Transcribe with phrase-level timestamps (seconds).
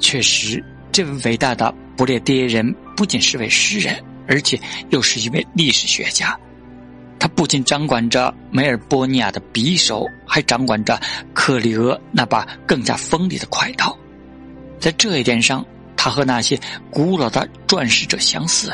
[0.00, 6.36] 确实，这位伟大的不列颠人不仅是位诗人，而且又是一位历史学家。
[7.18, 10.98] 他不仅掌管着梅尔波尼亚的匕首，还掌管着
[11.34, 13.94] 克里俄那把更加锋利的快刀。
[14.78, 15.64] 在这一点上，
[15.96, 16.58] 他和那些
[16.90, 18.72] 古老的传史者相似。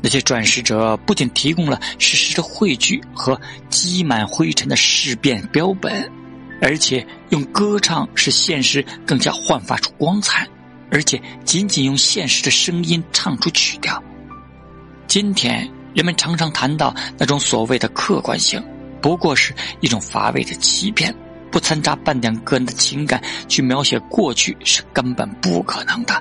[0.00, 6.10] 那些传史者不仅提供了史实的汇聚和积满灰尘的事变标本，
[6.62, 10.48] 而且用歌唱使现实更加焕发出光彩，
[10.90, 14.02] 而且仅仅用现实的声音唱出曲调。
[15.08, 15.68] 今天。
[15.94, 18.60] 人们常常谈到那种所谓的客观性，
[19.00, 21.14] 不过是一种乏味的欺骗，
[21.52, 26.20] 不掺杂半点个人的情感去描写过去是根本不可能的。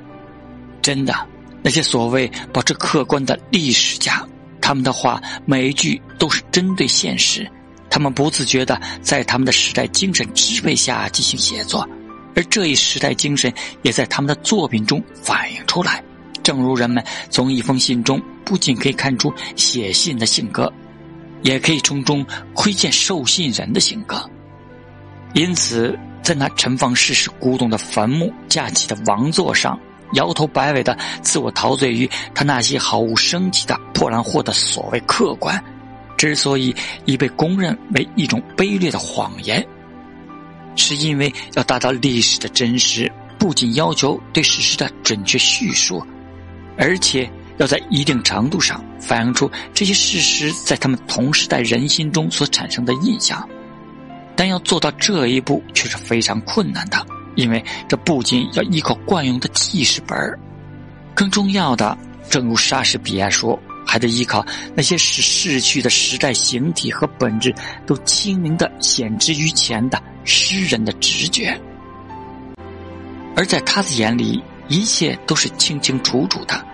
[0.80, 1.28] 真的，
[1.64, 4.24] 那些所谓保持客观的历史家，
[4.62, 7.50] 他们的话每一句都是针对现实，
[7.94, 11.88] 他们不自觉的在他们的时代精神支配下进行写作，
[12.36, 16.04] 而这一时代精神也在他们的作品中反映出来。
[16.42, 20.74] 正如人们从一封信中不仅可以看出写信的性格，
[21.44, 24.28] 也可以从中窥见受信人的性格。
[25.36, 29.80] 因此，在那陈放世事古董的坟墓架起的王座上，
[30.14, 35.64] 摇头摆尾的自我陶醉于他那些毫无生气的破烂货的所谓客观，
[36.24, 39.66] 之所以已被公认为一种卑劣的谎言，
[40.78, 46.02] 是因为要达到历史的真实，不仅要求对事实的准确叙述。
[46.78, 53.46] 而且要在一定程度上反映出这些事实在他们同时代人心中所产生的印象，
[54.36, 60.18] 但要做到这一步却是非常困难的，因为这不仅要依靠惯用的记事本
[61.14, 61.98] 更重要的，
[62.30, 63.60] 正如莎士比亚说，
[63.94, 67.54] 还得依靠那些使逝去的时代形体和本质
[67.86, 71.56] 都清明的显之于前的诗人的直觉，
[73.36, 74.42] 而在他的眼里。
[74.70, 76.66] 一切都是清清楚楚的。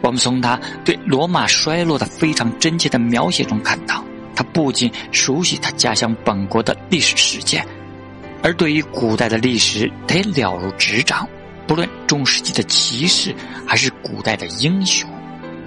[0.00, 4.02] 我们从他对罗马衰落的非常真切的描写中看到，
[4.34, 7.64] 他不仅熟悉他家乡本国的历史事件，
[8.42, 11.28] 而对于古代的历史，他了如指掌。
[11.66, 13.34] 不论中世纪的骑士
[13.66, 15.08] 还是古代的英雄，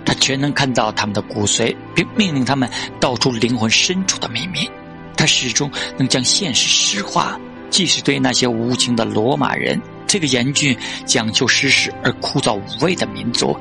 [0.06, 4.70] 他全能看到他们的骨髓，并命令他们道出灵魂深处的秘密。
[5.16, 7.40] 他始终能将现实诗化，
[7.70, 9.80] 即使对那些无情的罗马人。
[10.08, 13.56] 这个严峻、讲究实事而枯燥无味的民族，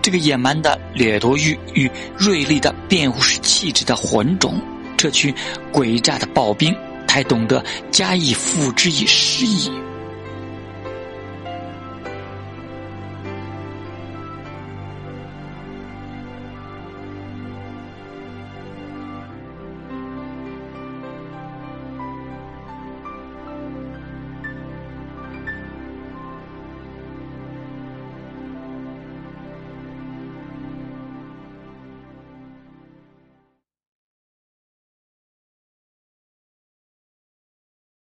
[0.00, 4.60] 这个野蛮的掠夺欲与锐利的辩护式气质的混种，
[4.96, 5.34] 这群
[5.72, 6.72] 诡诈的暴兵，
[7.08, 9.68] 才懂得加以付之以诗意，